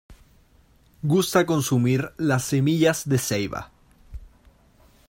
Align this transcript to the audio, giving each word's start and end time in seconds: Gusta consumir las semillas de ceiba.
Gusta 1.03 1.45
consumir 1.45 2.11
las 2.17 2.45
semillas 2.45 3.07
de 3.07 3.19
ceiba. 3.19 3.69